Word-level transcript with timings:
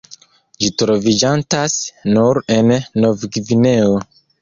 Ĝi 0.63 0.69
troviĝantas 0.81 1.77
nur 2.17 2.43
en 2.59 2.75
Novgvineo. 3.07 3.97